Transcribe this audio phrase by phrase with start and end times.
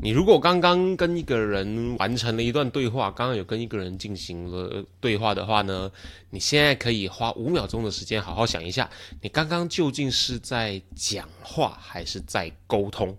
[0.00, 5.90] 你如果刚刚跟一个人完成了一段对话，刚刚有跟一个人进行了对话的话呢，
[6.30, 8.88] 你现在可以花五秒钟的时间好好想一下，
[9.20, 13.12] 你刚刚究竟是在讲话还是在沟通？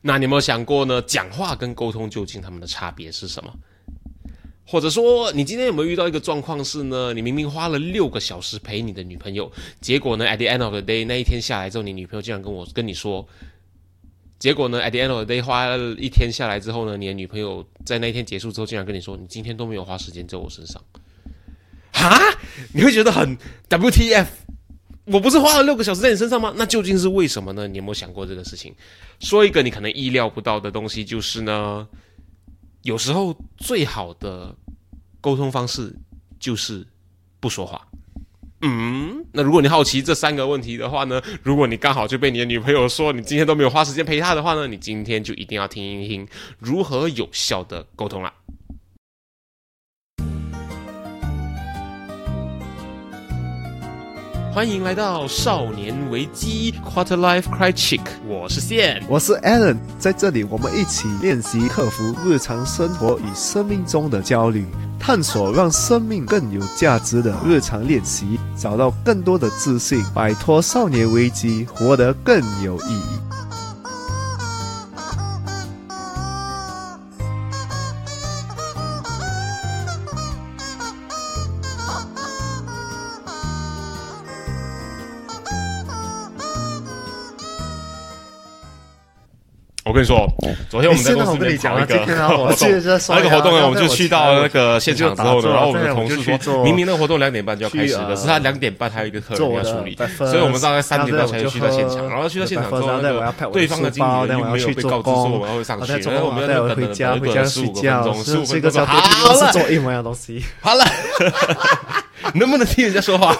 [0.00, 1.02] 那你有没有想过呢？
[1.02, 3.52] 讲话跟沟通究竟他们的差别是什么？
[4.64, 7.12] 或者说，你今天有没有遇到一个状况是呢？
[7.12, 13.26] 你明明花了六个小时陪你的女朋友，结果呢，at the end of the day 那一天下来之后，你女朋友竟然跟我跟你说。
[14.38, 20.82] 结果呢？At the end of the day，花了一天下来之后呢，你的女朋友在那一天结束之后，竟然跟你说：“你今天都没有花时间在我身上。”
[21.92, 22.18] 哈？
[22.72, 24.26] 你会觉得很 WTF？
[25.06, 26.52] 我不是花了六个小时在你身上吗？
[26.56, 27.68] 那究竟是为什么呢？
[27.68, 28.74] 你有没有想过这个事情？
[29.20, 31.86] 说一个你可能意料不到的东西，就是呢，
[32.82, 34.54] 有时候最好的
[35.20, 35.94] 沟通方式
[36.38, 36.86] 就是
[37.40, 37.86] 不说话。
[38.66, 41.20] 嗯，那如果你好奇这三个问题的话呢？
[41.42, 44.66] 如果你刚好就被你的女朋友说你今天都没有花时间陪她的话呢？
[44.66, 46.26] 你今天就一定要听一听
[46.58, 48.32] 如何有效的沟通了。
[54.54, 64.64] 欢迎来到少年危机 Quarter Life Cry Chick，我是线，我是 Alan，在这里我们一起练习克服日常生活与生命中的焦虑。
[65.06, 73.33] 探索让生命更有价值的日常练习，找到更多的自信，摆脱少年危机，活得更有意义。
[89.94, 90.28] 跟你说，
[90.68, 91.96] 昨天我们在公司里面讲 一个
[92.28, 92.68] 活动，
[93.08, 110.84] 那个活动呢，我们就去到那个现场之后呢，然后我们的同事说，明明那个活动两点半就要开始，可是他两点半还有一个客人要处理，所以我们大概三点半才去到现场，然后去到现场之后，那个对方的经理又没有被告知说我们会上去，然后我们要等等等个十五分钟，十五分钟好了，做一模一样东西， 好了，
[112.34, 113.36] 能不能听人家说话？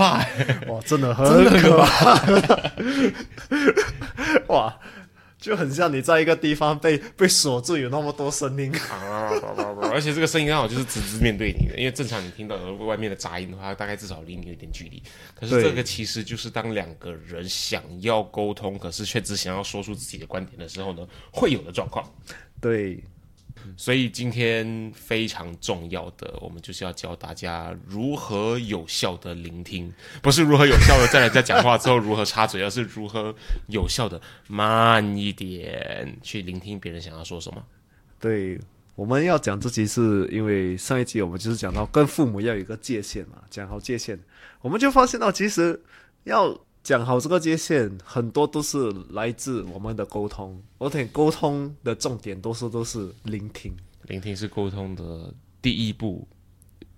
[0.00, 2.20] 哇，真的很可怕！
[4.48, 4.80] 哇，
[5.38, 9.30] 就很像你在一个地方被被锁住，有那么多声音啊！
[9.92, 15.02] 而且这个声音刚好就是直直面对你的，因为正常你听到外面的杂音的话，大概至少离你有点距离。
[15.34, 22.04] 可是这个其实就是当两个人想要沟通，可是却只想要说出自己的观点的时候呢，会有的状况。
[22.60, 23.02] 对。
[23.76, 33.34] 所以今天非常重要的，我们就是要教大家如何有效的聆听，不是如何有效的在人家讲话之后如何插嘴，而是如何
[33.68, 37.64] 有效的慢一点去聆听别人想要说什么。
[38.18, 38.58] 对，
[38.94, 44.18] 我们要讲这集是因为上一集我们就是讲到跟父母要有一个界限嘛，讲好界限，
[44.60, 45.82] 我们就发现到其实
[46.24, 46.60] 要。
[46.82, 50.60] 讲好这个界限，很多都是来自我们的沟通。
[50.78, 53.72] 而且沟通的重点多数都是聆听，
[54.06, 56.26] 聆听是沟通的第一步、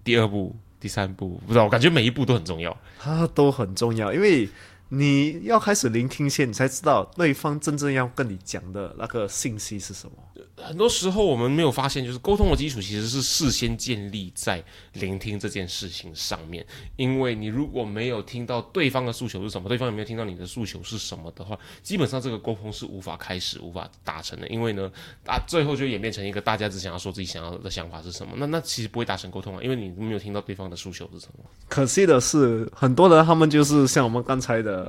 [0.05, 2.77] 第二步、第三步，不知道，我感觉每一步都很重要。
[2.99, 4.49] 它都很重要，因为
[4.95, 10.13] 你要开始聆听先，你才知道对方真正要跟你讲的那个信息是什么。
[10.59, 16.65] 很多时候我们没有发现，就是沟通的基础其实是事先建立在聆听这件事情上面。
[16.97, 24.47] 因为你如果没有听到对方的诉求是什么，对方有没有听到你的诉求是什么的话，基本上这个沟通是无法开始、无法达成的。
[24.49, 24.93] 因为呢，
[25.27, 31.45] 啊，最后就演变成一个大家只想要说自己想要的想法是什么，那那其实不会达成沟通啊，因为你没有听到对方的诉求是什么。
[31.67, 34.82] 可惜的是，很多人他们就是像我们刚才的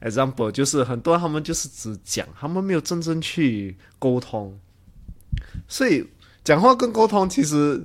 [0.00, 4.58] example，就是很多他们就是只讲，他们没有真正去沟通。
[5.68, 6.04] 所以，
[6.44, 7.82] 讲话跟沟通其实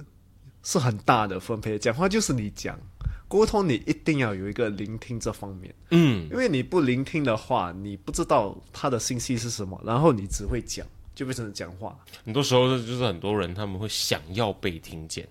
[0.64, 1.78] 是很大的分配。
[1.78, 2.80] 讲话就是你讲，
[3.28, 5.74] 沟通你一定要有一个聆听这方面。
[5.92, 11.98] 嗯，因为你不聆听的话，你不知道他的信息是什么，然后你只会讲，就变成讲话。
[12.24, 15.28] 很多时候就是很多人他们会想要被听见，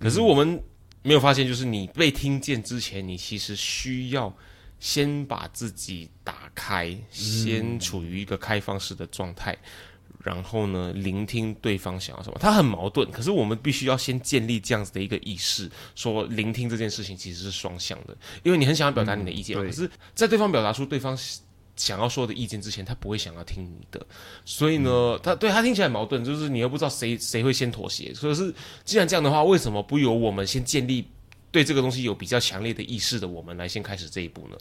[0.00, 0.60] 可是我们
[1.02, 4.32] 没有发现，就是你被听见之前，你其实需要
[4.82, 9.56] 先把自己打开，先处于一个开放式的状态。
[10.24, 13.08] 然后呢，聆听对方想要什么，他很矛盾。
[13.12, 21.16] 可是我们必须要先建立这样子的一个意识，说聆听这件事情其实是双向的，因为你很想要表达你的意见，可是，在对方表达出对方
[21.76, 24.04] 想要说的意见之前，他不会想要听你的。
[24.44, 28.12] 所以呢，他对他听起来矛盾，就是你又不知道谁谁会先妥协。
[28.12, 28.52] 所以是，
[28.84, 31.06] 既然这样的话，为什么不由我们先建立
[31.52, 34.56] 对这个东西有比较强烈的意识的我们来先开始这一步呢？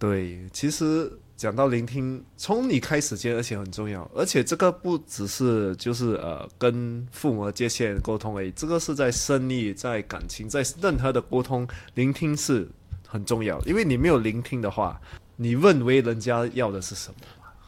[0.00, 1.12] 对，其实。
[1.34, 12.68] 讲到聆听，从你开始接，而且很重要，而且这个不只是就是呃跟父母的界限沟通而已，这个是在生意、在感情、在任何的沟通，聆听是
[13.08, 13.60] 很重要。
[13.62, 15.00] 因为你没有聆听的话，
[15.34, 17.16] 你认为人家要的是什么？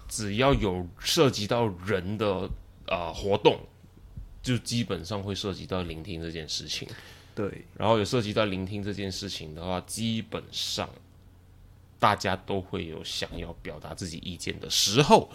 [0.08, 2.48] 只要有涉及到人的
[2.86, 3.58] 呃活动，
[4.40, 6.86] 就基本上会涉及到聆听这件事情。
[7.34, 10.88] 对，然后有涉及到聆听这件事情的话，基本上
[11.98, 15.30] 大家都会有想要表达自己意见的时候。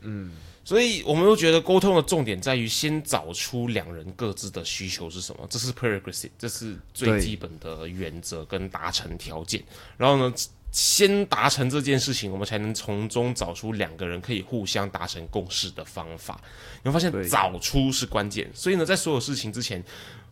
[0.00, 0.32] 嗯，
[0.64, 9.60] 所以我们都觉得沟通的重点在于先找出两人各自的需求是什么，这是 prerequisite，这是最基本的原则跟达成条件。
[9.96, 10.32] 然后呢，
[10.70, 16.40] 先达成这件事情，我们才能从中找出两个人可以互相达成共识的方法。
[16.84, 19.82] 你会发现找出是关键，所以呢，在所有事情之前，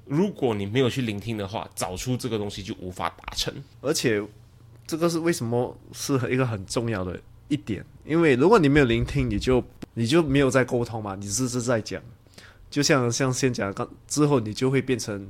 [0.07, 3.53] 如果你没有去聆听的话，找出这个东西就无法达成。
[3.81, 4.23] 而且
[4.87, 7.19] 这个是为什么是一个很重要的
[7.49, 9.63] 一点，因为如果你没有聆听，你就
[9.95, 12.01] 你就没有在沟通嘛，你只是在讲，
[12.71, 15.29] 就像像先讲刚之后，你就会变成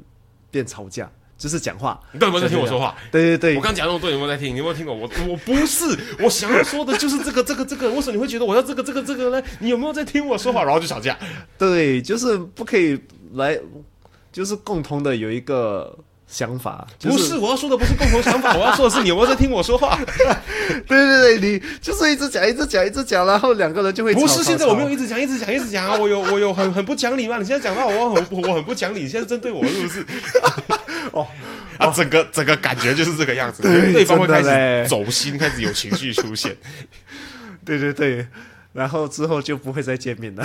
[0.50, 1.98] 变吵架，就是讲话。
[2.12, 2.94] 你到底有没有在听我说话？
[3.10, 4.54] 对对对，我刚讲那么多，你有没有在听？
[4.54, 4.94] 你有没有听过？
[4.94, 5.84] 我我不是，
[6.20, 7.90] 我想要说的就是这个这个这个。
[7.92, 9.46] 为什么你会觉得我要这个这个这个呢？
[9.60, 10.64] 你有没有在听我说话？
[10.64, 11.18] 然后就吵架。
[11.56, 12.98] 对，就是不可以
[13.34, 13.58] 来，
[14.36, 15.98] 就是共同的有一个
[16.28, 19.98] 想法，就不是，我要说的不是共同想法， 我要说的是你有没有在听我说话？
[20.86, 25.96] 对对对，你就是一直讲，一直讲，一直讲，然后两个人就会吵不是，现在我没有一直讲，一直讲，一直讲啊！
[25.96, 27.38] 我有我有很很不讲理吗？
[27.38, 30.04] 你现在讲到我很我很不讲理，你现在针对我是不是？
[31.12, 31.26] 哦
[31.78, 36.54] 啊，整个整个感觉就是这个样子，对对方会开始走心，开始有情绪出现。
[37.64, 38.26] 对对对，
[38.74, 40.44] 然后之后就不会再见面了。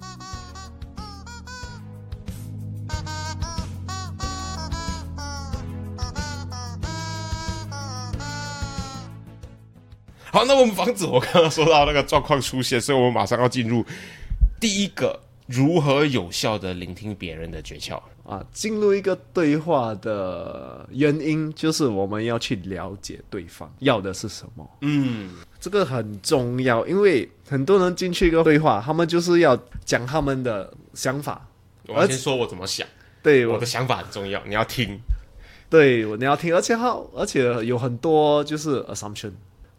[10.31, 13.85] 好，那我们防止我刚刚说到那个状况出现，所以我们马上要进入
[14.59, 18.01] 第一个如何有效的聆听别人的诀窍。
[18.23, 31.45] 啊，进入一个对话的原因就是我们要去了解对方要的是什么，嗯，这个很重要，因为很多人进去一个对话，他们就是要讲他们的想法。
[31.87, 32.87] 我要先说我怎么想，
[33.21, 34.97] 对我我的想法很重要，你要听。
[35.69, 39.31] 对，你要听，而且好而且有很多就是 assumption，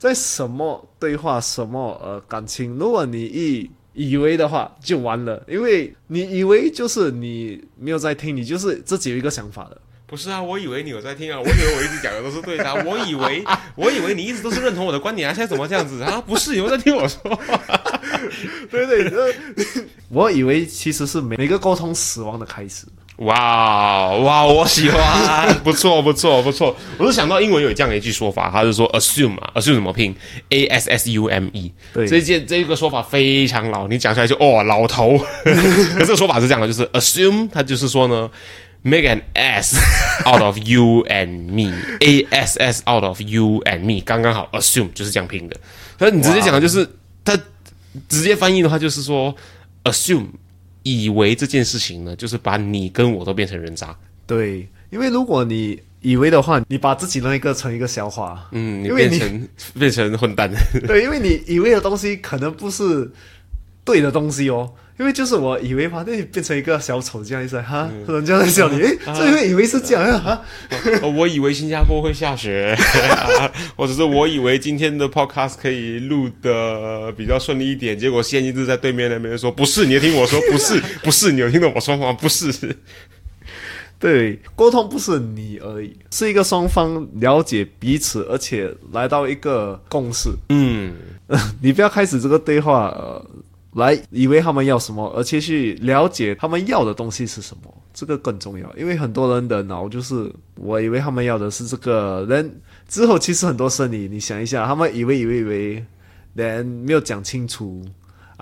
[0.02, 9.80] 在什么对话什么呃感情，如果你一以为的话就完了，因为你以为就是你没有在听，你就是自己有一个想法的。
[10.04, 13.44] 不是啊，我以为你有在听啊，我以为我一直讲的都是对的、啊，我以为
[13.76, 16.20] 我以为你一直都是认同我的观点啊，现在怎么这样子啊？
[16.26, 17.70] 不是，有在听我说话？
[18.68, 19.32] 对 对，呃
[20.10, 22.86] 我以为其实是每每个沟通死亡的开始。
[23.18, 26.74] 哇哇，我喜欢， 不错不错不错。
[26.98, 30.14] 我是想到英文有这样一句说法，他是说 assume 啊，assume 怎么拼
[30.48, 31.70] ？A S S U M E。
[31.92, 35.18] 对这件这个说法非常老，你讲出来就哦老头。
[35.44, 38.28] 可这个说法是这样的，就是 assume，它就是说呢
[38.80, 39.76] ，make an S
[40.26, 45.56] out of you and me，A S S out of you and me，刚刚好，assume 就是这样拼的。
[45.98, 46.88] 可是你直接讲的就是，
[47.22, 47.36] 它
[48.08, 49.32] 直接翻译的话就是说
[49.84, 50.26] assume。
[50.82, 53.96] 以为这件事情呢，就是把你跟我都变成人渣。
[54.26, 59.48] 对，因为如果你以为的话，你把自己那个成一个笑话，嗯，你变成
[59.78, 60.50] 变成混蛋。
[60.86, 63.10] 对，因为你以为的东西可能不是
[63.84, 64.72] 对的东西哦。
[65.02, 70.40] 因为就是我以为嘛，那你变成一个小丑这样一直哈，人家在笑你，诶，这因为以为是这样啊。
[71.16, 72.78] 我以为新加坡会下雪，
[73.74, 82.12] 或者是我以为今天的 podcast 可以录的比较顺利一点，结果现一直在对面那边说不是，你有听我说不是， 不是，你有听懂我说吗？
[82.12, 82.76] 不是，
[83.98, 90.30] 对，沟通不是你而已，是一个双方了解彼此，而且来到一个共识。
[90.50, 90.92] 嗯，
[91.60, 93.26] 你不要开始这个对话，呃，
[93.74, 98.70] 来以为他们要什么，而且去了解他们要的东西是什么，这个更重要。
[98.76, 105.86] 因为很多人的脑就是，我以为他们要的是这个，人之后其实很多生意，你想一下，他们以为以为以为，
[106.34, 107.82] 人没有讲清楚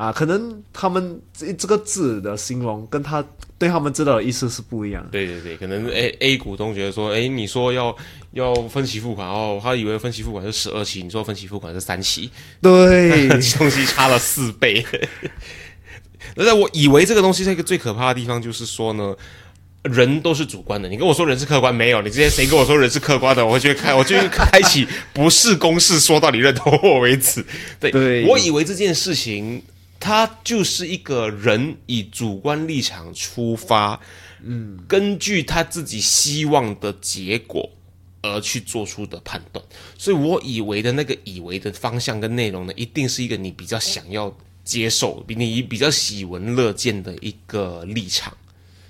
[0.01, 3.23] 啊，可能他们这这个字的形容跟他
[3.59, 5.11] 对他们知道的意思是不一样的。
[5.11, 7.95] 对对对，可能 A A 股东觉得说，哎，你说要
[8.33, 12.31] 要分期付款哦，他以为分期付款是十二期，你说分期付款是三期，
[12.63, 13.29] 对，
[13.59, 14.83] 东西差了四倍。
[16.35, 19.15] 那在我以为这个东西是一个最可怕的地方，就是说呢，
[19.83, 20.89] 人都是主观的。
[20.89, 27.45] 你跟我说人是客观，没有，你之前谁跟我说人是客观的，我会觉得开，我就会开启不是公式，说到你认同我为止。
[27.79, 29.63] 对，对我以为这件事情，
[30.01, 34.01] 它就是一个人以主观立场出发，
[34.43, 37.71] 嗯，根据他自己希望的结果。
[38.23, 39.65] 而去做出的判断，
[39.97, 44.31] 所以我以为的那个以为的方向跟内容呢，一定是一个你比较想要
[44.63, 48.37] 接受、比你比较喜闻乐见的一个立场，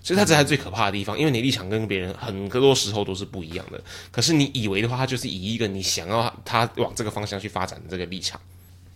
[0.02, 3.80] 所以它这才是最可怕的地方，因为你立场跟别人很多时候都是不一样的。
[4.10, 8.40] 可是你以为的话，它就是以一个你想要它往这个方向去发展的这个立场。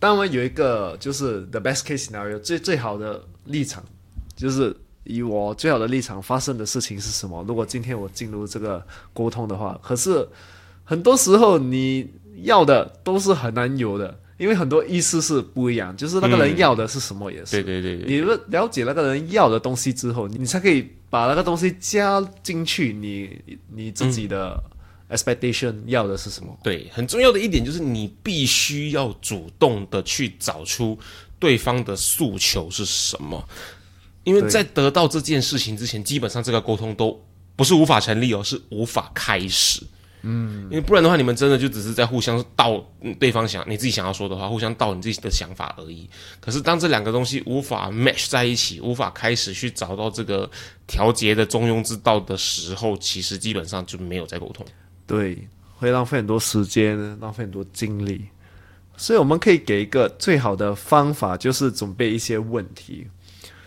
[0.05, 3.83] 当然有一个就是 the best case scenario 最最好的立场，
[4.37, 7.43] 就是以我最好的立场发生的事情是什么？
[7.49, 10.29] 如果今天我进入这个沟通的话，可是
[10.85, 12.07] 很多时候你
[12.43, 17.53] 要的都是很难有的，因为很多意思是不一样，就是那个人要的是什么也是。
[17.53, 23.41] 对对对对，你了了解那个人要的东西之后，你才可以把那个东西加进去你
[23.73, 24.63] 你自己的
[25.14, 26.56] expectation 要的是什么。
[26.62, 30.99] 对，很重要的一点就是你必须要主动的去找出
[31.38, 33.49] 对方的诉求是什么，
[34.25, 37.23] 因为在得到这件事情之前，基本上这个沟通都
[37.54, 39.83] 不是无法成立哦，是无法开始。
[40.26, 46.09] 嗯，因为不然的话，你们真的就只是在互相道嗯对方想你自己想要说的话，互相道你自己的想法而已。
[46.40, 50.50] 可是当这两个东西无法 match 在一起，无法开始去找到这个
[50.87, 54.64] 调节的中庸之道的时候，其实基本上就没有在沟通。
[55.07, 55.47] 对，
[55.77, 58.25] 会浪费很多时间，浪费很多精力。
[58.97, 63.07] 所以我们可以给一个最好的方法，就是准备一些问题，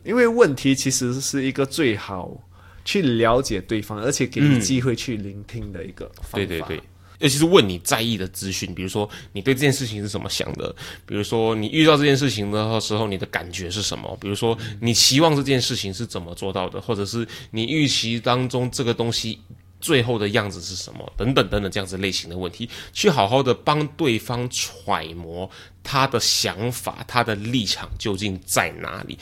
[0.06, 2.42] 因为问题其实是一个最好
[2.86, 6.38] 去了解对方，而且给你机会去聆听的一个方法。
[6.38, 6.78] 对对对，
[7.20, 10.74] 尤其是问你在意的资讯，比如说你对这件事情是怎么想的，
[11.06, 19.40] 比如说你遇到这件事情的时候，你的感觉是什么，比如说你期望这件事情是怎么做到的，或者是你预期当中这个东西。
[19.80, 21.14] 最后的样子是什么？
[21.16, 25.50] 等等等等，这样子类型的问题，去好好的帮对方揣摩
[25.84, 29.18] 他的想法，他的立场究竟在哪里。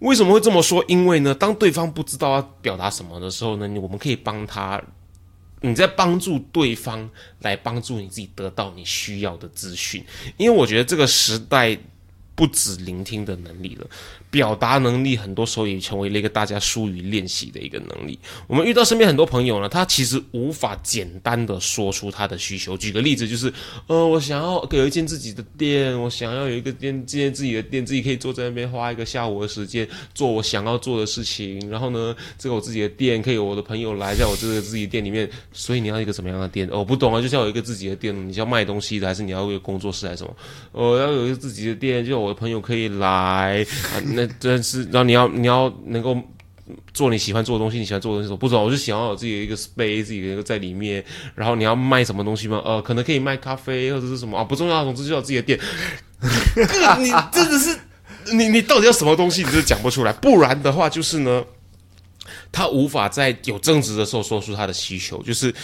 [0.00, 0.84] 为什么会这么说？
[0.88, 4.82] 因为呢，当对方不知道要表达什么的时候呢，我们可以帮他，
[5.60, 7.08] 你在帮助对方
[7.40, 10.04] 来帮助你自己得到你需要的资讯。
[10.38, 11.78] 因为我觉得这个时代
[12.34, 13.86] 不止聆听的能力了，
[14.30, 18.18] 表达能力很多时候也成为了一个大家疏于练习的一个能力。
[18.46, 22.76] 我们遇到身边很多朋友呢，他其实无法简单的说出他的需求。
[22.76, 23.52] 举个例子，就是
[23.88, 31.68] 呃，我想要有一间自己的店，我想要有一个店，建自己的店，自己可以坐在那边花一个下午的时间做我想要做的事情。
[31.68, 35.28] 然后呢，这个我自己的店可以有我的朋友来在我这个自己店里面。
[35.52, 36.68] 所以你要一个怎么样的店？
[36.68, 40.36] 哦我不懂啊，就是要有一个自己的店，你是要卖东西的，还是你要有一个工作室还是什么？
[40.70, 43.66] 我要有一个自己的店，就我的朋友可以来。
[44.26, 46.16] 那真是，然后你要你要能够
[46.92, 51.04] 做你喜欢做的东西，你喜欢做的东西，我不知道，我就想要有自己的一个 space，自己的一个在里面。
[51.34, 52.60] 然后你要卖什么东西吗？
[52.64, 55.58] 呃，可能可以卖咖啡或者是什么啊，不重要，总之就有自己的店。
[57.00, 57.78] 你真的是，
[58.34, 60.12] 你你到底要什么东西，你就讲不出来。
[60.12, 61.44] 不然的话，就是呢，
[62.52, 65.54] 他无法在有争执的时候说出他的需求，就是。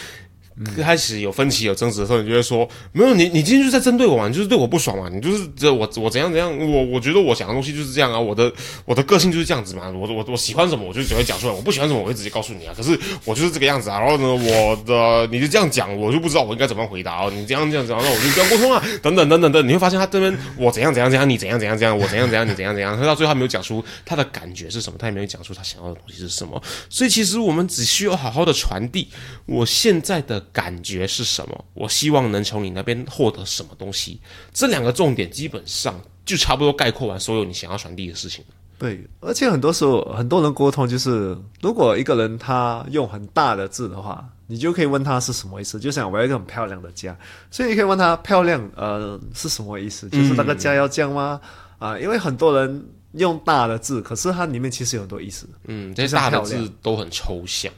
[0.77, 8.51] 开始有分歧、有争执的时候，你就会说：“没有，你你今天就在针对我嘛，你就是对我不爽嘛，你就是这我我怎样怎样，我我觉得我想的东西就是这样啊，我的
[8.85, 12.73] 我的个性就是这样子嘛，我我我喜欢什么我就只会讲出来，我不喜欢什么我会直接告诉你啊。
[12.77, 17.31] 可是我就是这个样子啊，然后呢，我的你就这样讲，我就不知道我应该怎么回答哦。
[17.31, 26.63] 你这样这样讲，那我就这样沟通啊，等等等等等，你会发现他这边我怎样怎样怎样，你怎样怎样怎样，我怎样怎样，你怎样怎样，他到最后他没有讲出他的感觉是什么，他也没有讲出他想要的东西是什么。
[26.89, 29.09] 所以其实我们只需要好好的传递
[29.45, 34.21] 我现在的感觉是什么，我希望能从你那边获得什么东西。
[34.53, 38.45] 这两个重点基本上就差不多概括完所有你想要传递的事情。
[38.79, 45.81] 对，而且很多时候很多人沟通就是，如果一个人他用很大的字的话，你就可以问他是什么意思。
[45.81, 47.17] 就像我要一个很漂亮的家，
[47.51, 50.09] 所以你可以问他漂亮呃是什么意思？
[50.11, 51.41] 就是那个家要这样吗？
[51.79, 55.47] 啊、因为很多人用大的字，可是它里面其实有很多意思。
[55.65, 57.73] 嗯，这些大的字都很抽象，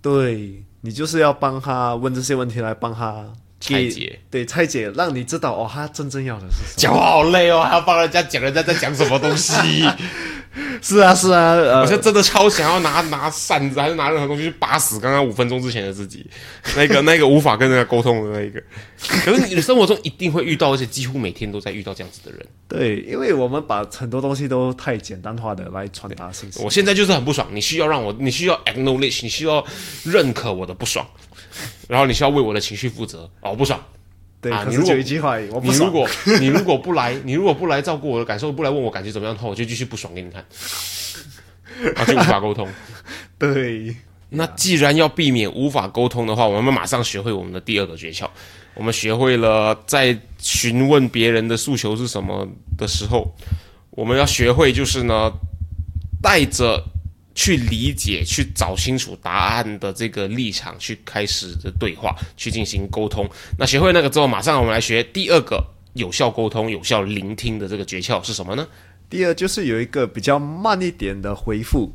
[0.00, 3.26] 对你就是要帮他问这些问题来帮他
[3.60, 4.20] 拆解。
[4.30, 6.74] 对拆解，让你知道哦，他真正要的是什么。
[6.76, 9.52] 讲话好累哦，还要帮人家讲人家在讲什么东西。
[10.80, 16.26] 是啊是啊，呃我，现在真的超想要拿拿扇子还是拿任何东西去打死刚刚五分钟之前的自己，
[16.76, 18.62] 那个那个无法跟人家沟通的那一个。
[19.24, 22.46] 可是你生活中一定会遇到，而且几乎每天都在遇到这样子的人。
[22.66, 26.62] 对，因为我们把很多东西都太简单化的来传达信息。
[26.62, 29.64] 我现在就是很不爽，你需要让我，你需要 acknowledge，你需要
[30.04, 31.06] 认可我的不爽，
[31.86, 33.30] 然后你需要为我的情绪负责。
[33.42, 33.78] 哦，我不爽。
[34.50, 35.60] 对，可是啊。
[35.62, 36.08] 你如果
[36.40, 40.44] 你如果不来，你如果不来照顾我的感受，不来问我感觉怎么样的话，我就继续不爽给你看，
[41.96, 42.68] 啊，就无法沟通。
[43.38, 43.94] 对
[44.30, 48.28] 那既然要避免无法沟通的话，我们马上学会我们的第二个诀窍。
[48.74, 53.34] 我们学会了在询问别人的诉求是什么的时候，
[53.90, 55.32] 我们要学会就是呢，
[56.20, 56.84] 带着
[57.36, 63.28] 去理解、去找清楚答案的这个立场去开始的对话，去进行沟通。
[63.58, 65.62] 那学会那个之后，马上我们来学第二个
[65.92, 68.66] 有效沟通、有效聆听的这个诀窍是什么呢？
[69.10, 71.92] 第二就是有一个比较慢一点的回复，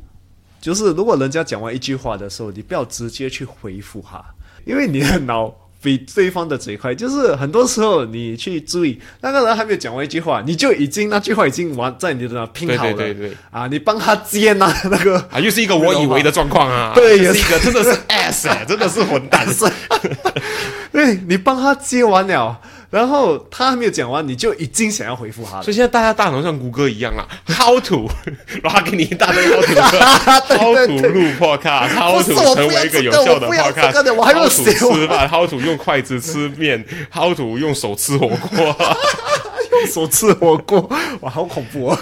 [0.60, 4.24] 就是如果人家讲完一句话的时候，你不要直接去回复哈，
[4.64, 6.94] 因为你的脑比对方的嘴快。
[6.94, 19.46] 就是很多时候你去注意那个人还没有讲完一句话，你就已经那句话已经完在你的那拼好了对对对，啊，你帮他接呢 那个啊，又是一个我以为的状况啊，对也是一个真的是 S，、欸、真的是混蛋。
[20.92, 22.60] 对你帮他接完了，
[22.92, 25.72] 然后他还没有讲完，你就已经想要回复他了所。
[25.72, 28.06] 以现在大家大脑像谷歌一样啊，How to，
[28.62, 37.34] 然后他给你一大堆 How to，How 对 to 对录 Podcast，How to 成为一个有效的 Podcast，的我还没有 How to 吃饭，How to 用筷子吃面，How
[37.34, 38.76] to 用手吃火锅。
[39.72, 40.86] 用手吃火锅，
[41.22, 41.98] 哇，好恐怖哦！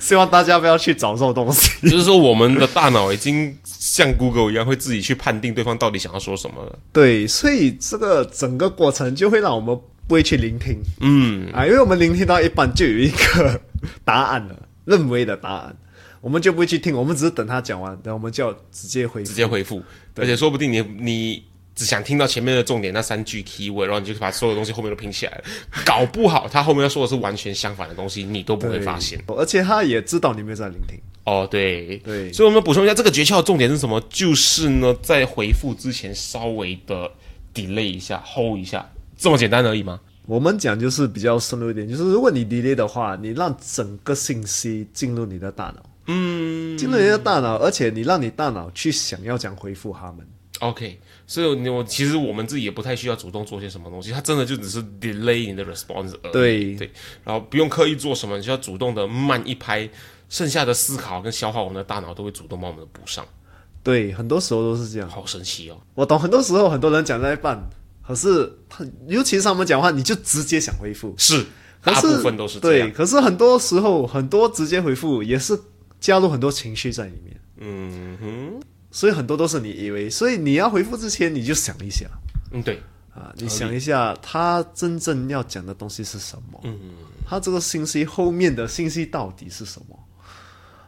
[0.00, 1.70] 希望大家不要去找这种东西。
[1.88, 6.76] 就是说，我们的大脑已经像 Google 一样，会自己去判定对方到底想要说什么了。
[6.92, 10.82] 对，所以这个整个过程就会让我们不会去聆听。
[11.00, 13.60] 嗯，啊，因为我们聆听到一半就有一个
[14.04, 15.76] 答案了，认为的答案，
[16.20, 19.82] 我们就不会去听，我们只是等他讲完，然后我们就要直接回直接回复，
[20.16, 25.44] 而且说不定你你只想听到前面的重点那三句 keyword，然后你就把所有东西后面都拼起来了，
[25.84, 29.22] 搞不好他后面要说的是完全相反的东西，你都不会发现。
[29.28, 30.98] 而且他也知道你没有在聆听。
[31.24, 31.98] 哦，对。
[31.98, 32.32] 对。
[32.32, 34.02] 所以我们补充一下，这个诀窍的重点是什么？
[34.08, 37.10] 就是呢，在回复之前稍微的
[37.54, 40.00] delay 一下，hold 一下，这么简单而已吗？
[40.26, 50.26] 我们讲就是比较深入一点，就是如果你 delay 的话，你让整个信息进入你的大脑，嗯进入你的大脑，而且你让你大脑去想要讲回复他们。
[50.60, 51.00] ，OK。
[51.26, 56.32] 所以你我其实我们自己也不太需要主动做些什么东西，它真的就只是 delay 你的 response 而已。
[56.32, 56.90] 对对，
[57.24, 59.88] 然后不用刻意做什么，你就要主动的慢一拍，
[60.28, 63.26] 剩下的思考跟消化，我们的大脑都会主动帮我们补上。
[63.82, 65.08] 对，很多时候都是这样。
[65.08, 65.78] 好神奇哦！
[65.94, 67.58] 我懂，很多时候很多人讲在一半，
[68.08, 71.44] 可是他尤其是他们讲话，你就直接想回复，是，
[71.82, 72.90] 可是大部分都是这对。
[72.90, 75.60] 可是很多时候，很多直接回复也是
[76.00, 82.06] 加入很多情绪在里面，嗯哼，所以很多都是你以为，所以你要回复之前你就想一下。
[82.50, 82.80] 嗯，对，
[83.14, 86.78] 啊，你想一下他真正要讲的东西是什么，嗯，
[87.26, 90.04] 他这个信息后面的信息到底是什么？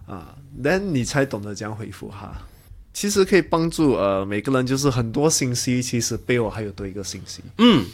[0.07, 2.33] 啊，then 你才懂得怎样回复他。
[2.93, 7.43] 其实可以帮助呃每个人，就是很多信息其实背后还有多一个信息。
[7.59, 7.85] 嗯，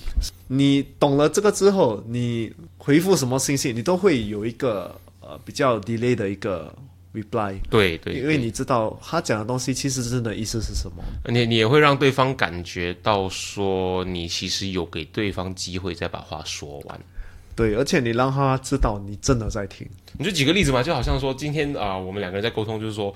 [0.49, 6.75] 你懂了这个之后，你回复什么信息，你都会有一个呃比较 delay 的一个
[7.15, 11.05] reply，对对，因为你知道他讲的东西其实真的意思是什么。
[11.27, 17.01] 你你也会让对方感觉到说，你其实有给对方机会再把话说完。
[17.55, 19.89] 对，而且你让他知道你真的在听。
[20.19, 23.15] 你就举个例子嘛，就好像说今天啊、我们两个人在沟通，就是说，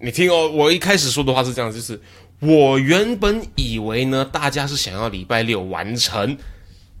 [0.00, 2.00] 你听哦，我一开始说的话是这样，就是
[2.40, 6.36] 我原本以为呢，大家是想要礼拜六完成。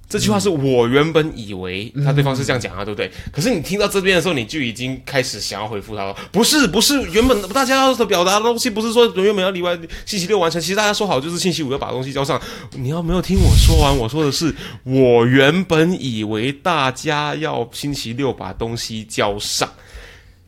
[0.08, 3.12] 这句话是我原本以为他对方是这样讲啊，对不对？
[3.30, 6.16] 可是你听到这边的时候，你就已经开始想要回复他了。
[6.32, 12.40] 不是，不是，原本大家要表达的东西，不是说原本要礼拜星期六完成，其实大家说好就是星期五要把东西交上。
[12.72, 13.94] 你要没有听我说完？
[13.94, 19.70] 我说的是，我原本以为大家要星期六把东西交上。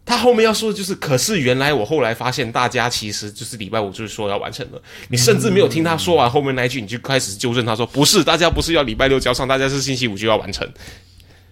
[0.05, 4.83] 他后面要说的就是，可是原来我后来发现，大家其实就是礼拜五就是说要完成了。
[5.09, 10.69] 你甚至没有听他说完后面那一句，你就开始纠正他说，不是，大家不是要礼拜六交上，大家是星期五就要完成。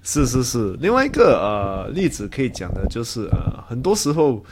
[0.02, 4.42] 是是是，另外一个呃例子可以讲的就是呃，很多时候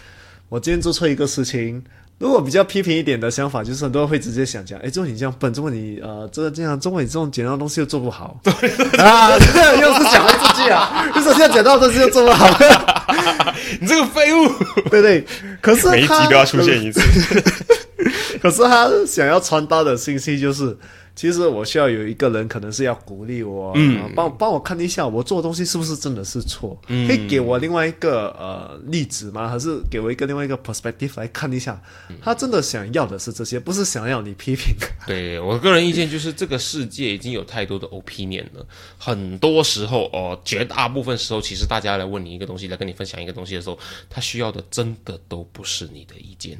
[0.48, 1.82] 我今天做错一个事情，
[2.18, 8.52] 如果比较批评一点的想法，就是很多人会直接想讲，哎，中你这样笨，中文你呃这这样，中文你这种简单的东西又做不好，对
[8.98, 12.46] 啊，又是讲了这句啊，就是这样简单的东西又做不好，
[13.81, 14.49] 你这个废物，
[14.90, 15.25] 对对，
[15.61, 17.01] 可是每一集都要出现一次。
[18.40, 20.77] 可是他想要传达的信息就是，
[21.16, 29.48] 其实我需要有一个人，可能是要鼓励我，嗯，帮帮我看一下我做的东西是不是真的是错，可以给我另外一个呃例子吗？
[29.48, 31.83] 还是给我一个另外一个 perspective 来看一下，
[32.20, 34.74] 他真的想要的是这些，不是想要你批评。
[35.09, 38.66] 对我个人意见就是，这个世界已经有太多的 opinion 了。
[38.98, 43.79] 很多时候，哦，绝大部分时候，其实大家来问你一个东西，来跟你分享一个东西的时候，
[44.11, 46.59] 他需要的真的都不是你的意见。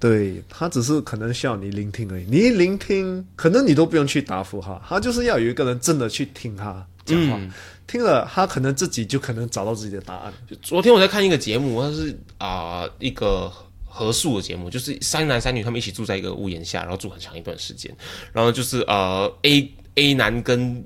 [0.00, 7.38] 对他只是可能需要你聆听而已，你一聆听，可能你都不用去答复他，他就是要有一个人真的去听他讲话，
[7.86, 10.32] 听了他可能自己就可能找到自己的答案。
[10.62, 13.52] 昨天我在看一个节目，它是啊、一个
[13.84, 17.94] 合宿的节目，就是三男三女他们一起住在一个屋檐下，然后住很长一段时间，
[18.32, 20.82] 然后就是呃 A A 男跟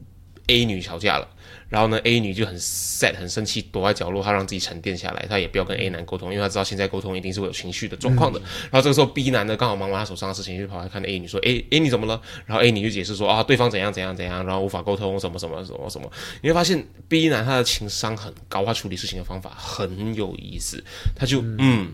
[0.48, 1.28] A 女吵架了。
[1.68, 8.38] 然后呢，A 女就很 sad 很生气，躲在角落，她让自己沉淀下来，她也不要跟 A 男沟通，因为她知道现在沟通一定是会有情绪的状况的。
[8.70, 16.10] 然后这个时候 B 男呢刚好忙完他手上的事情，就跑来看 A 女说：“哎，A，你怎么了？”然后 A 女就解释说：“啊，对方怎样怎样怎样，然后无法沟通，什么什么什么什么。”
[16.42, 20.84] 你会发现 B 男他的情商很高，他处理事情的方法很有意思，
[21.16, 21.92] 他就嗯，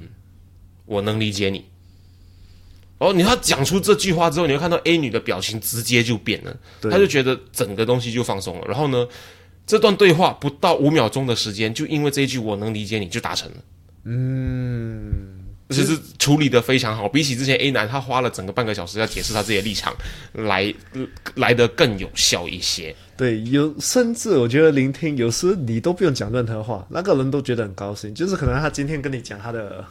[0.86, 1.64] 我能理解你。
[2.98, 8.66] 哦，你他讲出这句话之后，你会看到 A 女的表情直接就变了，他就觉得整个东西就放松了。
[8.66, 9.08] 然后呢？
[9.70, 13.56] 这段对话不到五秒钟的时间，就因为这一句“我能理解你”就达成了。
[14.02, 15.12] 嗯，
[15.68, 19.94] 其实处理的非常好，比起之前 A 男他花了整个半个小时要解释他自己的立场，
[20.32, 20.74] 来
[21.36, 22.92] 来的更有效一些。
[23.16, 28.12] 对，有甚至我觉得聆听有时你都不用讲任何话，那个人都觉得很高兴。
[28.12, 29.84] 就是可能他今天跟你讲他的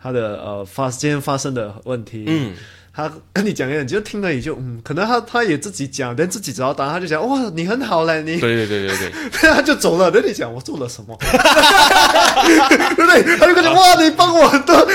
[0.00, 2.54] 他的呃发今天发生的问题，嗯。
[2.96, 9.10] 他跟你讲一你就听了也就嗯，可能他他也自己讲，但自己找到答案，他就讲哇，你很好嘞，你对对对对对，
[9.52, 10.10] 他就走了。
[10.10, 13.22] 跟你讲我做了什么， 对不对？
[13.36, 14.88] 他就跟你哇，你帮我很多，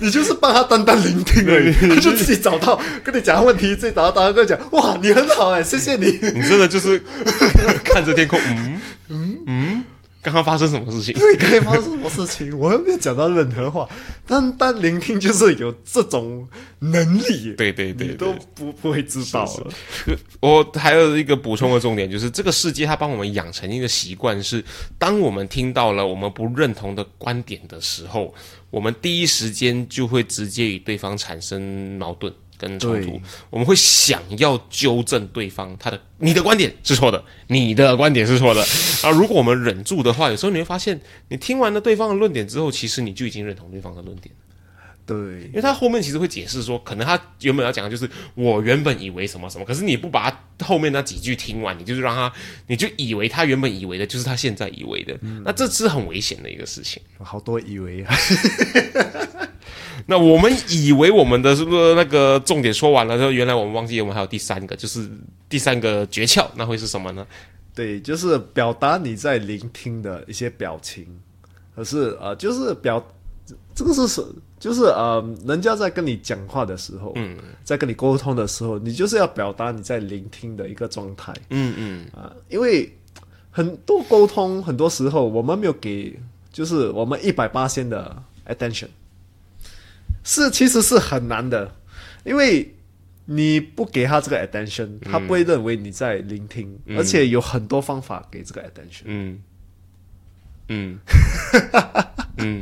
[0.00, 7.00] 你就是帮他单单聆听而已，他就自己找到跟你讲问题，自己找到答案，跟你讲哇，你很好哎，谢谢你，你真的就是
[7.84, 9.67] 看着天空，嗯嗯嗯。
[10.28, 11.14] 刚刚发生什么事情？
[11.18, 12.56] 对，刚刚发生什么事情？
[12.58, 13.88] 我又没有讲到任何话，
[14.26, 16.46] 但但聆听就是有这种
[16.80, 17.54] 能力。
[17.56, 19.48] 对对对，都不不会知道。
[20.40, 24.62] 我还有一个补充的重点，就是这个世界它帮我们养成一个习惯，是
[24.98, 28.34] 当我们听到了我们不认同的观点的时候，
[28.70, 32.32] 我们第一时间就会直接与对方产生矛盾。
[32.58, 38.60] 跟冲突，我们会想要纠正对方他的你的观点是错的，你的观点是错的。
[39.02, 39.10] 啊！
[39.10, 44.34] 如果我们忍住的话，有时候你会发现，你听完了对方的论点之后，其实你就已经认同对方的论点
[45.08, 52.30] 对，因为他后面其实会解释说，可能他原本要讲的就是我原本以为什么什么，可是你不把他后面那几句听完，你就是让他，
[52.66, 57.02] 你就以为他原本以为的就是他现在以为的，那这是很危险的一个事情。
[57.20, 58.14] 好多以为啊。
[60.06, 65.08] 那我们以为我们的是不是那个重点说完了之后，原来我们忘记我们还有第三个，就是
[65.48, 67.26] 第三个诀窍，那会是什么呢？
[67.74, 71.06] 对，就是表达你在聆听的一些表情，
[71.74, 73.04] 可是呃，就是表
[73.78, 74.26] 这个是是
[74.58, 82.06] 就是呃，人家在跟你讲话的时候，嗯，在跟你沟通的时候，你就是要表达你在聆听的一个状态，嗯嗯。
[82.12, 82.92] 啊，因为
[83.52, 86.18] 很多沟通很多时候我们没有给，
[86.52, 88.88] 就是我们一百八千的 attention。
[90.24, 91.72] 是，其实是很难的，
[92.24, 92.74] 因为
[93.26, 99.02] 你不给他这个 attention，他不会认为你在聆听，而且有很多方法给这个 attention。
[99.04, 99.38] 嗯。
[100.66, 100.98] 嗯。
[102.38, 102.60] 嗯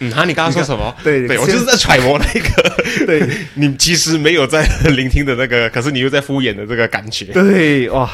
[0.00, 0.94] 嗯，哈，你刚刚说什么？
[1.02, 4.64] 对 对，我就是在揣摩那个， 对 你其实没有在
[4.96, 7.26] 聆听的那个，可是你又在敷衍的这个感觉。
[7.26, 8.10] 对，哇。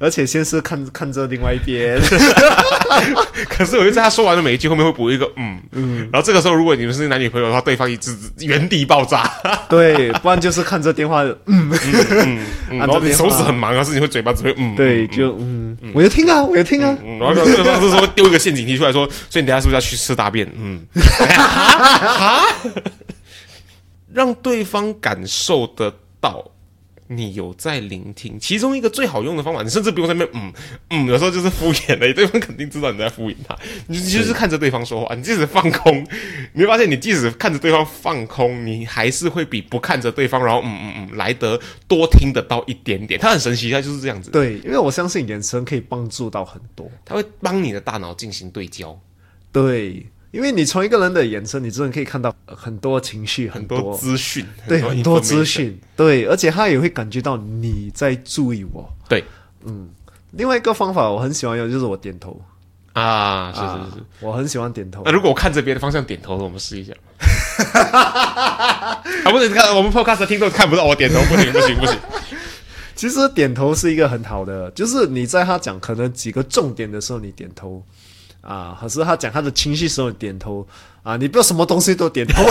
[0.00, 2.00] 而且先是看看着另外一边，
[3.50, 5.60] 可是我就在他说完的每一句后面会补一个嗯。
[5.72, 9.30] 嗯，然后这个时候如果你们是男女朋友的话，对方一直原地爆炸，
[9.68, 11.70] 对，不然就是看着电话嗯。
[11.70, 20.50] 嗯嗯， 然后你手指很忙啊，是你会嘴巴只会嗯，对，就嗯，我就听啊，我就听啊，然后对方这时候丢一个陷阱题出来说，所以你等下是不是要去吃大便？
[20.56, 20.80] 嗯，
[21.36, 22.40] 啊，
[24.12, 26.49] 让对方感受得到。
[27.12, 30.52] 你有在聆听，其中一个最好用的方法，你甚至不用在那边嗯
[30.90, 33.58] 嗯，有时候就是敷衍的，对方肯定知道你在敷衍他。
[33.88, 36.06] 你就是看着对方说话，你即使放空，
[36.52, 43.18] 你会发现，你即使看着对方放空，你还是会比不看着对方，然后嗯嗯嗯来得多听得到一点点。
[43.18, 44.30] 他很神奇，他就是这样子。
[44.30, 48.96] 对，因为我相信眼神可以帮助到很多，他会帮你的大脑进行对焦。
[49.50, 50.06] 对。
[50.30, 58.88] 因为你从一个人的眼神，你真的可以看到很多情绪、很多资讯，对，很多资讯，对，而且他也会感觉到你在注意我。
[59.08, 59.24] 对，
[59.64, 59.88] 嗯，
[60.30, 62.40] 另外一个方法我很喜欢用，就是我点头
[62.92, 65.02] 啊，是是是，我很喜欢点头。
[65.04, 66.92] 那如果我看着别的方向点头，我们试一下。
[67.92, 71.98] 啊，不能看我们 podcast 听众看不到我点头，不行不行不行。
[72.94, 77.84] 其实点头是一个很好的，就是你在他讲可能几个重点的时候，你点头。
[78.40, 80.66] 啊，可是他讲他的情绪时候点头
[81.02, 82.42] 啊，你不要什么东西都点头，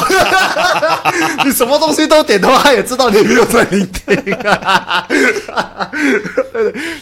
[1.45, 4.15] 你什么东西都点头，他也知道你没有在聆听。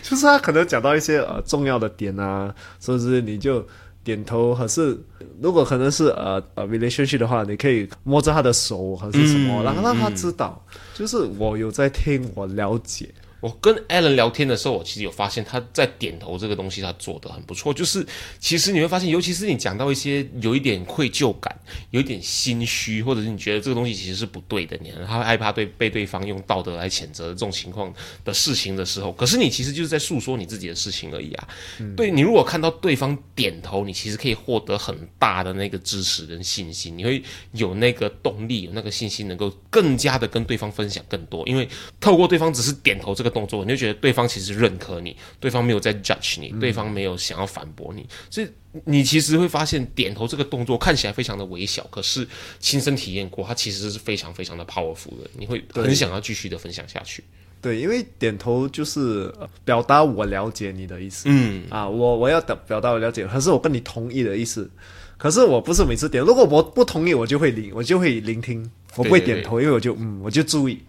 [0.02, 3.65] 就是他可能讲到一些呃重要的点啊，是不是你就
[4.04, 4.54] 点头？
[4.56, 4.97] 可是
[5.41, 10.62] 如果可能是呃呃 relationship 的话，你可以摸着他的手还是什么，然后让他知道，
[10.93, 13.10] 就是我有在听，我了解。
[13.39, 17.71] 我跟 Alan 聊天的时候，我其实有发现他在点头这个东西他做的很不错。
[17.73, 18.04] 就是
[18.39, 21.56] 其实你会发现，尤其是你讲到一些有一点愧疚感、
[21.91, 27.93] 有一点心虚，或者是你觉得这个东西其实是不对的，你他会害怕对被对方用道德来谴责这种情况
[28.26, 31.47] 的事情的时候，可是你其实就是在诉说你自己的事情而已啊。
[31.95, 37.21] 对你如果看到对方点头，你其实可以获得很大的那个支持跟信心，你会
[37.52, 41.69] 有那个动力、有那个信心，能够更加的跟对方分享更多，因为
[42.00, 43.26] 透过对方只是点头这个。
[43.29, 48.47] 动作，你就觉得对方其实认可你，对方没有在 judge 你，对方没有想要反驳你，所以
[48.85, 52.27] 你其实会发现点头这个动作看起来非常的微小，可是
[52.59, 57.23] 亲身体验过，它其实是非常非常的 powerful 的，你会很想要继续的分享下去。
[57.59, 59.33] 对，因为点头就是
[59.65, 61.63] 表达我了解你的意思，嗯。
[61.69, 64.69] 啊，我我要表表达我了解，可是我跟你同意的意思，
[65.17, 70.79] 可是我不是每次点，如果我不同意，我就会聆，我就会聆听，我不会点头，因为我就嗯，我就注意。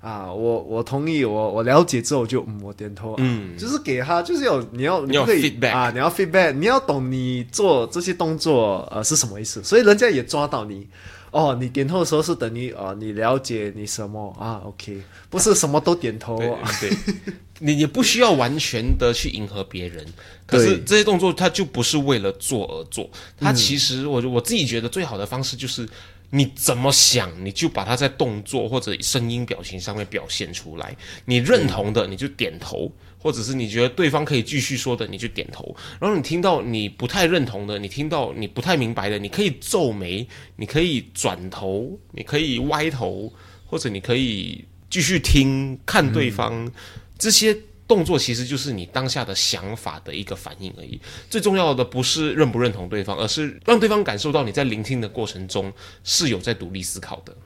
[0.00, 10.88] 啊，我我同意，我我了解之后就嗯，我点头，嗯，就是给他，就是有你要你要 feedback 啊，你要 feedback，你要懂你做这些动作呃是什么意思，所以人家也抓到你，
[11.30, 16.38] 哦，你点头的时候是等于啊，你了解你什么啊，OK，不是什么都点头，
[16.80, 16.90] 对，
[17.60, 20.02] 你也不需要完全的去迎合别人，
[20.46, 23.06] 可是这些动作它就不是为了做而做，
[23.38, 25.86] 它其实我我自己觉得最好的方式就是。
[26.30, 30.96] 你怎么想，你就把它在动作或者声音表情上面表现出来。
[31.24, 32.88] 你认同的，你就点头；
[33.18, 35.74] 或者是你觉得对方可以继续说的，你就点头。
[36.00, 43.32] 然后你听到你不太认同的，你听到你不太明白的，你可以皱眉，你可以转头，你可以歪头，
[43.66, 46.70] 或者你可以继续听看对方
[47.18, 47.56] 这些。
[47.90, 51.00] 动作其实就是你当下的想法的一个反应而已。
[51.28, 55.72] 最重要的不是认不认同对方，而是让对方感受到你在聆听的过程中
[56.04, 57.36] 是有在独立思考的。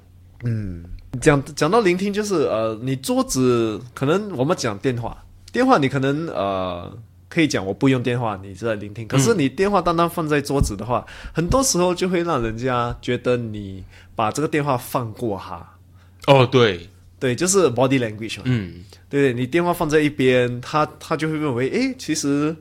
[0.44, 0.84] 嗯，
[1.22, 6.94] 讲讲到聆听，就是呃，你桌子可能我们讲电话，电话你可能呃
[7.30, 9.08] 可以讲我不用电话，你是在聆听。
[9.08, 13.82] 可是你电话单单放在桌子的话，很多时候就会让人家觉得你
[14.14, 15.78] 把这个电话放过哈。
[16.26, 16.90] 哦，对。
[17.18, 18.42] 对，就是 body language 嘛。
[18.46, 22.54] 嗯，对你电话放在一边，他他就会认为，哎，其实，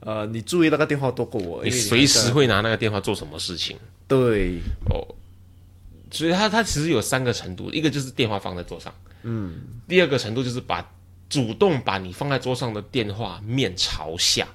[0.00, 1.64] 呃，你注意那个电话多过我。
[1.64, 3.76] 你随时会拿那个电话做什么事情？
[4.06, 5.02] 对，哦，
[6.10, 9.54] 所以他他其实有三个程度，一个就是电话放在桌上，嗯，
[9.88, 10.88] 第二个程度就是把
[11.28, 14.46] 主动把你放在桌上的电话面朝下，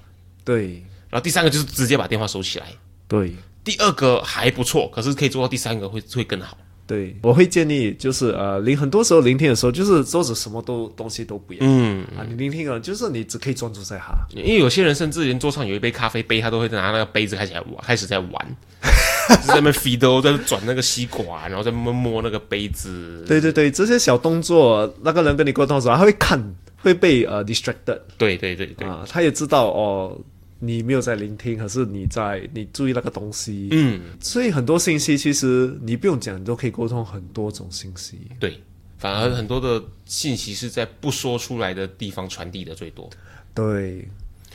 [0.44, 0.74] 对，
[1.10, 2.68] 然后第三个就是直接把电话收起来，
[3.08, 6.56] 对，第二个还不错，可是可以做到第三个会会更好。
[6.90, 14.26] 对，我会建议就是呃，聆很多时候聆听的时候，就是桌子什么都东西都不要，嗯啊，你聆听了，就是你只可以专注在哈。
[14.34, 18.56] 因为有些人甚至连桌上有一杯咖啡杯，他都会拿那个杯子开始来玩，开始在玩，
[19.46, 23.24] 在那 feed 在转那个吸管，然后在摸摸那个杯子。
[23.28, 26.42] 对对对，这些小动作，那个人跟你沟通的时候，他会看，
[26.82, 28.00] 会被呃 distracted。
[28.18, 30.20] 对对对对，啊，他也知道哦。
[30.60, 38.18] 你没有在聆听，可是你在你注意那个东西，嗯，所以很多信息其实你不用讲，你都可以沟通很多种信息。
[38.38, 38.60] 对，
[38.98, 43.10] 反而很多的信息是在不说出来的地方传递的最多。
[43.54, 44.06] 对。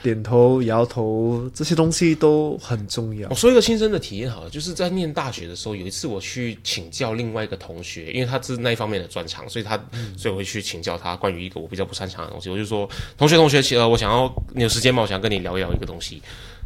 [0.05, 3.27] 点头、摇头这些东西都很重要。
[3.29, 9.75] 我说一个亲身的体验好了，就是在念大学的时候，有一次我去请教另外一个同学，因为他是那一方面的专长，所以他，
[10.15, 12.51] 所以我会去请教他关于一个我比较不擅长的东西。
[12.51, 12.87] 我就说，
[13.17, 15.01] 同学，同学，呃，我想要你有时间吗？
[15.01, 16.21] 我想跟你聊一聊一个东西。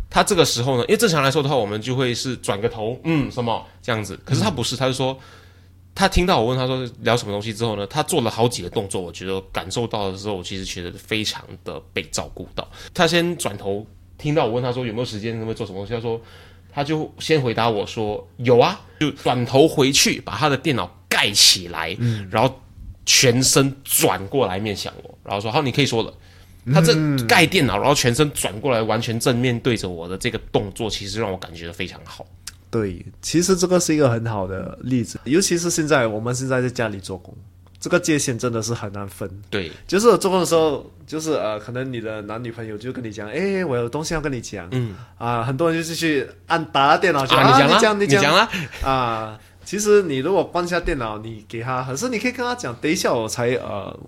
[0.10, 4.20] 他这个时候呢，因为正常来说的话，我们就会是转个头，嗯，什么这样子。
[4.26, 5.18] 可是他不是，他就说。
[6.00, 12.66] 他听到我问他说聊什么东西之后呢，他做了好几个动作，我觉得感受到的时候，我其实觉得非常的被照顾到。
[12.94, 13.86] 他先转头
[14.18, 16.22] 听到我问他说有没有时间，能不能做什么东西，他说
[16.72, 21.98] 他就先回答我说有啊，就转头回去把他的电脑盖起来，
[22.32, 22.62] 然后
[23.06, 26.14] 全身转过来面向我，然后说好，你可以说了。
[26.74, 26.94] 他这
[27.26, 32.26] 盖电脑，然后全身转过来，完全正面对着我的这个动作，其实让我感觉非常好。
[32.72, 37.36] 对，其实这个是一个很好的例子，尤其是现在我们现在在家里做工，
[37.80, 39.30] 这个界限真的是很难分。
[39.50, 48.50] 对，就是做工的时候，就是呃，可能你的男女朋友就跟你讲，哎，我有东西要跟你讲，嗯，啊，很多人就是去按打电脑讲，啊，你讲，你讲啊，
[48.84, 54.00] 啊，其实你如果关下电脑，你给他，可是你可以跟他讲，等一下我才呃。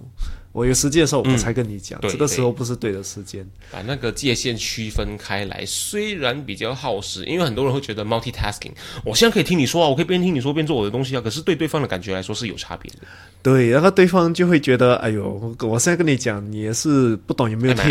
[0.52, 3.48] 我有时间的时候，我才跟你讲，这个时候不是对的时间。
[3.72, 8.72] 把那个界限区分开来，虽然比较耗时，因为很多人会觉得 multitasking，
[9.06, 12.98] 我现在可以听你说啊，我可以边听你说边做我的东西啊，可是对对方的感觉来说是有差别的。
[13.42, 17.84] 对，然后对方就会觉得，哎呦，我现在跟你讲，你也是不懂有没有听？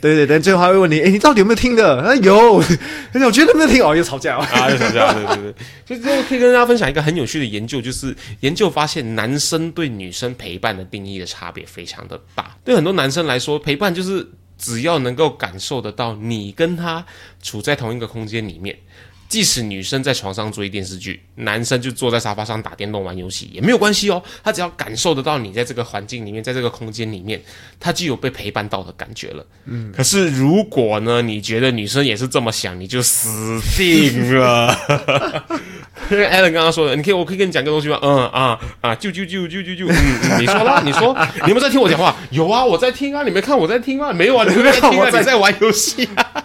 [0.00, 2.02] 对对对，最后还会问你，哎，你到底有没有听的？
[2.02, 2.54] 啊，有，
[3.24, 5.54] 我觉得没有听哦，又吵架啊，又吵架，对对对。
[5.86, 11.91] 所以最后可以跟大家分享一个很有趣的研究，就是研究发现男生对女生陪伴的定义的差别非常。
[11.92, 12.56] 强的大。
[12.64, 14.26] 对很多男生来说，陪伴就是
[14.56, 17.04] 只要能够感受得到你跟他
[17.42, 18.78] 处在同一个空间里面。
[19.32, 24.22] 即使女生在床上追电视剧，男生就坐在沙发上打电动玩游戏也没有关系哦。
[24.44, 27.40] 他只要感受得到你在这个环境里面，在这个空间里面，
[27.80, 29.46] 他就有被陪伴到的感觉了。
[29.64, 29.90] 嗯。
[29.96, 34.76] 可是如果呢，你觉得女生也是这么想，你就死定了。
[36.10, 37.98] 因 为 Alan 刚刚说的，你可以，我可以跟你讲个东西吗？
[38.02, 39.94] 嗯啊啊，就就就就就就，嗯，
[40.38, 42.14] 你说啦，你说，你有没有在听我讲话？
[42.28, 44.12] 有啊，我在听啊，你没看我在听吗？
[44.12, 46.44] 没有啊，你没在听啊， 你在玩游戏啊。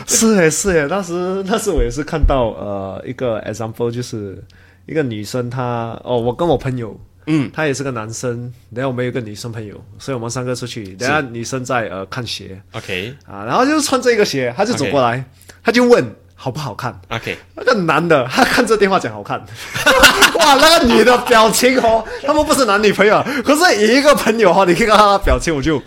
[0.06, 1.12] 是诶，是诶，当时
[1.46, 4.42] 那时我也是看到呃一个 example，就是
[4.86, 15.24] 一个女生她哦，我跟我朋友，嗯，她也是个男生，然后我们有个女生朋友，所以我们三个出去，等下女生在呃看鞋，OK，啊，然后就穿这个鞋，她就走过来，
[15.62, 16.04] 她就问。
[16.40, 19.38] 好不好看？OK，那个男的他看这电话讲好看，
[20.38, 25.82] 哇，那个女的表情哦，他们不是男女朋友，可是一个朋友哈，你看看他的表情，我就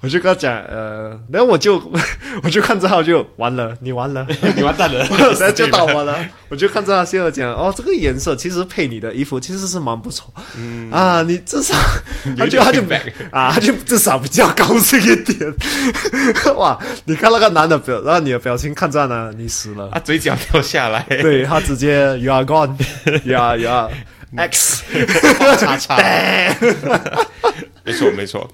[0.00, 1.82] 我就跟他讲，呃，然后我就
[2.44, 6.16] 我就看着他就完了，你完了， 你完蛋了，然后就到我了，
[6.48, 10.88] 我就看着他现在讲，哦，这个颜色其实配你的衣服其实是蛮不错，嗯。
[10.92, 11.74] 啊，你至少
[12.36, 12.80] 他就他就
[13.32, 15.54] 啊，他就至少比较高兴一点，
[16.56, 19.87] 哇，你看那个男的表，然后你的表情看着呢，你死了。
[19.92, 23.90] 啊，嘴角掉下来，对他直接 you are gone，you are you are
[24.36, 24.82] X，
[25.58, 25.96] 叉叉。
[27.88, 28.50] 没错，没错。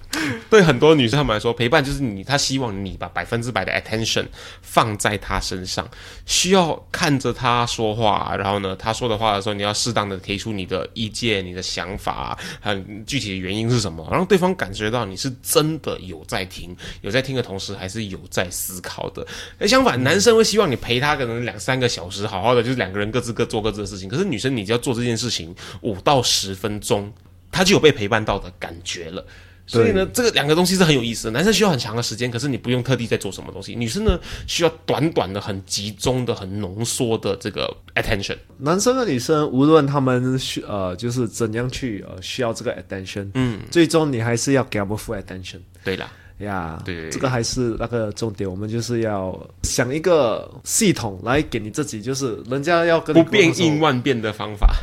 [0.48, 4.24] 对很多女生他们来说，陪伴就是你，她希望你把百分之百的 attention
[4.62, 5.88] 放在她身上，
[6.26, 19.26] 需要看着她说话，然后呢，她说的话的时候，你要适当的提出你的意见、你的想法，很具体的原因是什么，让对方感觉到你是真的有在听，有在听的同时，还是有在思考的。
[19.58, 24.08] 而相反，男生会希望你陪他可能两三个小时，好好的，就是两个人各自各做各自的事情。
[24.08, 27.12] 可是女生，你只要做这件事情五到十分钟。
[27.54, 29.24] 他就有被陪伴到的感觉了，
[29.64, 31.30] 所以呢，这个两个东西是很有意思的。
[31.30, 38.36] 男生需要很长的时间，可是你不用特地在做什么东西；女生呢，需要短短的、很集中的、很浓缩的这个 attention。
[38.58, 45.60] 男生和女生，无论他们需呃，就是怎样去呃需要这个 attention，嗯，最终你还是要给他们 full attention。
[45.84, 48.50] 对啦，呀，对，这个还是那个重点。
[48.50, 54.74] 我们就是要想一个系统来给你自己，就是人家要跟不变应万变的方法。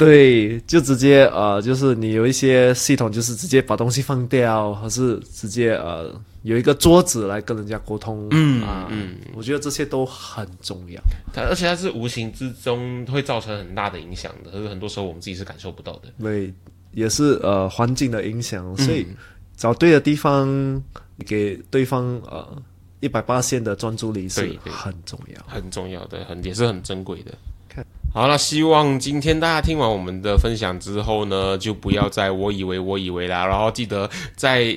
[0.00, 6.10] 对，就直接呃，就是你有一些系统，就是直接把东西放掉，还是直接呃
[6.42, 8.26] 有一个桌子来跟人家沟通。
[8.30, 10.98] 嗯啊，嗯，我觉得这些都很重要。
[11.34, 16.08] 它而且它是无形之中会造成很大的影响的，可是很多时候我们自己是感受不到的。
[16.18, 16.50] 对，
[16.92, 19.06] 也是呃环境的影响，所以
[19.54, 20.82] 找对的地方，
[21.26, 22.62] 给对方呃
[23.00, 27.32] 一百八线的专注力是很重要，很重要的，很也是很珍贵的。
[28.12, 34.76] 好，那希望今天大家听完我们的分享之后呢，就不要再我以为我以为啦，然后记得在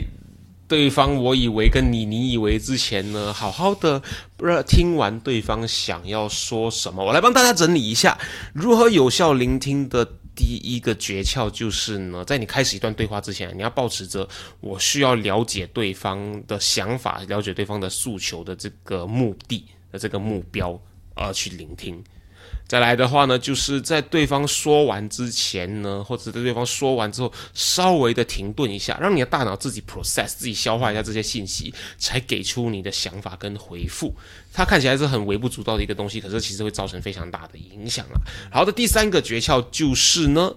[0.67, 3.99] 对方我以为跟你你以为之前呢，好好的
[4.37, 7.03] 不听完对方想要说什么。
[7.03, 8.19] 我来帮大家整理一下，
[8.53, 20.79] 如何有效聆听的第一个诀窍就是呢，在你开始一段对话之前，你要保持着我需要了解对方的想法、了解对方的诉求的这个目的的这个目标
[21.15, 22.03] 而去聆听。
[22.73, 34.11] 再来的话呢，就是在对方说完之前呢，或者在对方说完之后，稍微的停顿一下，让你的大脑自己 process、自己消化一下这些信息，才给出你的想法跟回复。
[34.51, 38.17] 它看起来是很微不足道的一个东西，可是其实会造成非常大的影响啊。
[38.51, 40.51] 好的，第三个诀窍就是呢。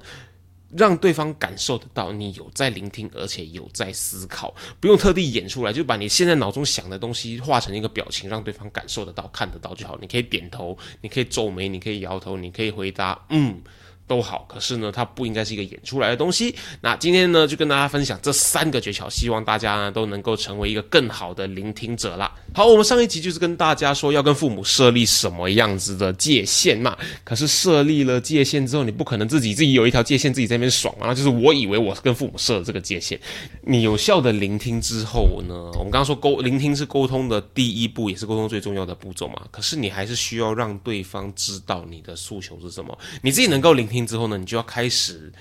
[0.76, 9.98] 让对方感受得到你有在聆听，而且有在思考，不用特地演出来，就把你现在脑中想的东西画成一个表情，让对方感受得到、看得到就好。
[10.00, 13.60] 你可以点头，你可以皱眉，你可以摇头，你可以回答，嗯。
[14.06, 16.54] 都好，可是呢，它不应该是一个演出来的东西。
[16.80, 22.32] 那今天呢，就跟大家分享这三个诀窍，希望大家呢都能够成为一个更好的聆听者啦。
[22.54, 26.96] 好，我们上一集就是跟大家说要跟父母设立什么样子的界限嘛。
[27.24, 31.12] 可是设立了界限之后，你不可能自己自己有一条界限自己在那边爽啊。
[31.12, 33.18] 就是我以为我跟父母设了这个界限。
[33.62, 39.42] 你有效的聆听之后呢，我们刚刚说沟聆听是沟通的第一步，也是沟通最重要的步骤嘛。
[39.50, 43.95] 可是你还是需要让对方知道你的诉求是什么，你自己能够聆听。
[43.96, 45.32] 听之后呢，你就要开始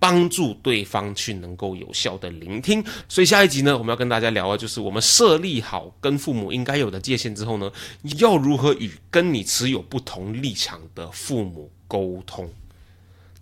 [0.00, 2.82] 帮助对方去能够有效的聆听。
[3.08, 7.70] 所以下一集呢，我们要跟大家聊的就是我们设立好跟父母应该有的界限之后呢，
[8.18, 12.48] 要如何与跟你持有不同立场的父母沟通，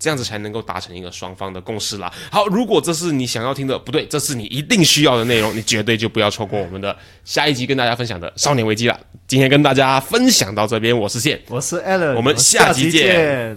[0.01, 2.13] 这样子才能够达成一个双方的共识啦。
[2.31, 8.99] 好，如果这是你想要听的，不对，这是你一定需要的内容，你绝对就不要错过我们的下一集跟大家分享的少年危机了。
[9.29, 13.57] 今天跟大家分享到这边，我是线，我是 Allen，我们下集见。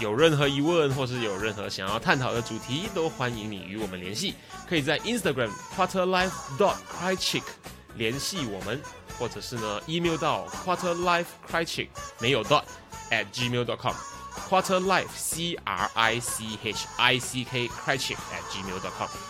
[0.00, 4.34] 有任何疑问或是有任何想要探讨的主题，都欢迎你与我们联系。
[4.66, 7.42] 可以在 Instagram quarterlife dot crichick
[7.96, 8.80] 联系我们，
[9.18, 11.88] 或者是呢 email 到 quarterlife crichick
[12.18, 12.64] 没有 dot
[13.10, 13.94] at gmail dot com
[14.48, 19.29] quarterlife c r i c h i c k crichick at gmail dot com。